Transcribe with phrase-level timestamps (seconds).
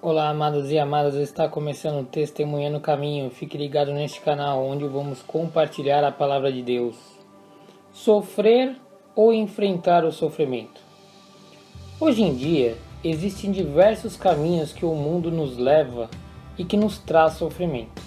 [0.00, 3.30] Olá, amados e amadas, está começando o Testemunhando o Caminho.
[3.30, 6.94] Fique ligado neste canal onde vamos compartilhar a palavra de Deus.
[7.92, 8.76] Sofrer
[9.16, 10.80] ou enfrentar o sofrimento.
[11.98, 16.08] Hoje em dia, existem diversos caminhos que o mundo nos leva
[16.56, 18.00] e que nos traz sofrimento.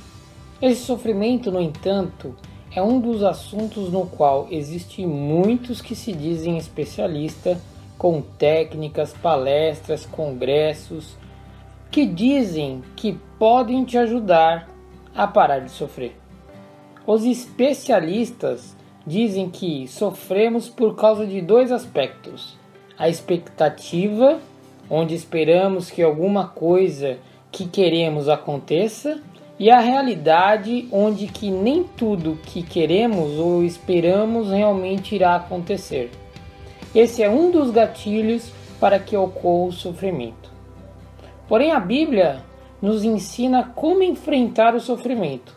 [0.62, 2.34] Esse sofrimento, no entanto,
[2.73, 7.58] é um dos assuntos no qual existem muitos que se dizem especialistas
[7.98, 11.20] com técnicas, palestras, congressos
[11.91, 14.70] que dizem que podem te ajudar
[15.13, 16.16] a parar de sofrer.
[17.05, 22.58] Os especialistas dizem que sofremos por causa de dois aspectos:
[22.98, 24.40] a expectativa,
[24.90, 27.17] onde esperamos que alguma coisa
[27.52, 29.20] que queremos aconteça,
[29.59, 36.09] e a realidade, onde que nem tudo que queremos ou esperamos realmente irá acontecer.
[36.95, 40.50] Esse é um dos gatilhos para que ocorra o sofrimento.
[41.47, 42.44] Porém, a Bíblia
[42.81, 45.56] nos ensina como enfrentar o sofrimento,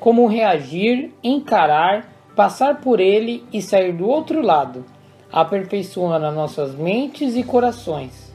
[0.00, 4.84] como reagir, encarar, passar por ele e sair do outro lado,
[5.32, 8.32] aperfeiçoando as nossas mentes e corações.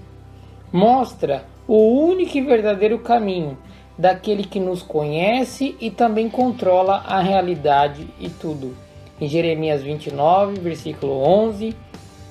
[0.71, 3.57] Mostra o único e verdadeiro caminho
[3.97, 8.75] daquele que nos conhece e também controla a realidade e tudo.
[9.19, 11.75] Em Jeremias 29, versículo 11,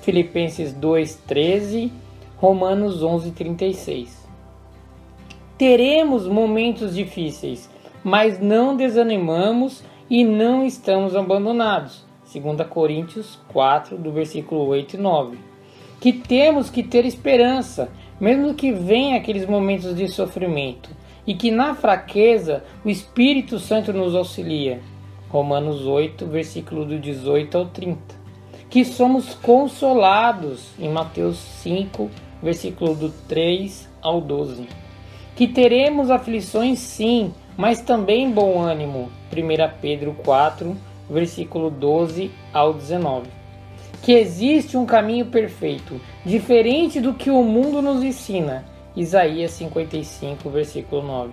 [0.01, 1.93] Filipenses 2, 13,
[2.39, 4.18] Romanos 11, 36.
[5.59, 7.69] Teremos momentos difíceis,
[8.05, 12.07] mas não desanimamos e não estamos abandonados.
[12.33, 15.39] 2 Coríntios 4, do versículo 8 e 9.
[16.01, 20.91] Que temos que ter esperança, mesmo que venham aqueles momentos de sofrimento,
[21.27, 24.81] e que na fraqueza o Espírito Santo nos auxilia.
[25.29, 27.99] Romanos 8, versículo do 18 ao 30.
[28.71, 32.09] Que somos consolados em Mateus 5,
[32.41, 34.88] versículo do 3 ao 12
[35.39, 39.09] que teremos aflições sim, mas também bom ânimo.
[39.33, 40.77] 1 Pedro 4,
[41.09, 43.29] versículo 12 ao 19.
[44.03, 48.65] Que existe um caminho perfeito, diferente do que o mundo nos ensina.
[48.97, 51.31] Isaías 55, versículo 9.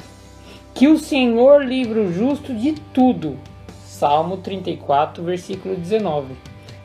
[0.76, 3.40] Que o Senhor livre o justo de tudo.
[3.88, 6.36] Salmo 34, versículo 19.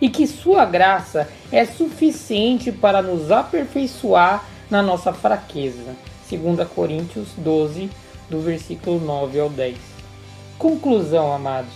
[0.01, 5.95] E que sua graça é suficiente para nos aperfeiçoar na nossa fraqueza.
[6.37, 7.91] 2 Coríntios 12,
[8.29, 9.77] do versículo 9 ao 10.
[10.59, 11.73] Conclusão, amados.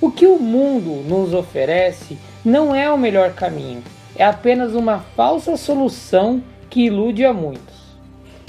[0.00, 3.82] O que o mundo nos oferece não é o melhor caminho,
[4.16, 7.74] é apenas uma falsa solução que ilude a muitos.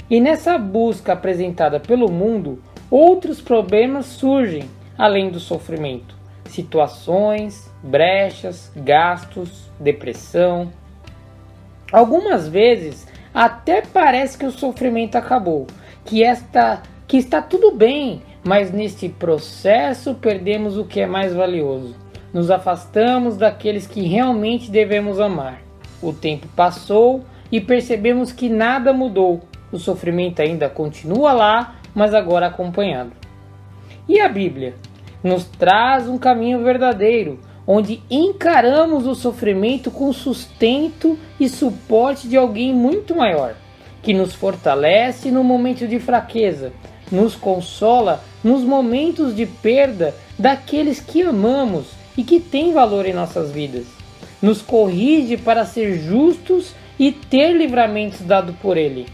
[0.08, 4.68] E nessa busca apresentada pelo mundo, outros problemas surgem
[4.98, 10.72] além do sofrimento: situações, brechas, gastos, depressão.
[11.92, 15.66] Algumas vezes até parece que o sofrimento acabou,
[16.06, 21.94] que esta que está tudo bem, mas neste processo perdemos o que é mais valioso.
[22.32, 25.60] Nos afastamos daqueles que realmente devemos amar.
[26.02, 29.42] O tempo passou e percebemos que nada mudou.
[29.70, 33.12] O sofrimento ainda continua lá, mas agora acompanhado.
[34.08, 34.74] E a Bíblia
[35.22, 42.72] nos traz um caminho verdadeiro, onde encaramos o sofrimento com sustento e suporte de alguém
[42.72, 43.54] muito maior,
[44.02, 46.72] que nos fortalece no momento de fraqueza,
[47.10, 53.50] nos consola nos momentos de perda daqueles que amamos e que têm valor em nossas
[53.50, 53.84] vidas,
[54.40, 59.06] nos corrige para ser justos e ter livramentos dado por Ele,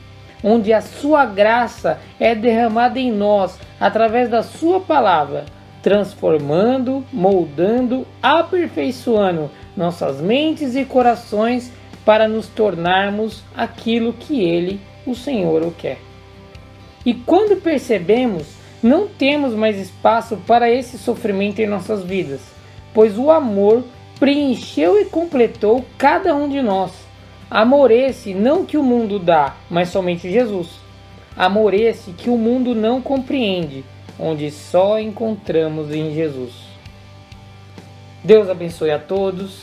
[0.44, 5.46] onde a Sua graça é derramada em nós através da Sua palavra
[5.82, 11.72] transformando, moldando, aperfeiçoando nossas mentes e corações
[12.04, 15.98] para nos tornarmos aquilo que Ele, o Senhor, o quer.
[17.04, 18.46] E quando percebemos,
[18.82, 22.40] não temos mais espaço para esse sofrimento em nossas vidas,
[22.94, 23.84] pois o amor
[24.18, 26.92] preencheu e completou cada um de nós.
[27.50, 30.80] Amor esse não que o mundo dá, mas somente Jesus.
[31.36, 33.84] Amor esse que o mundo não compreende,
[34.18, 36.52] onde só encontramos em Jesus.
[38.24, 39.62] Deus abençoe a todos,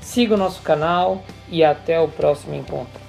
[0.00, 3.03] siga o nosso canal e até o próximo encontro.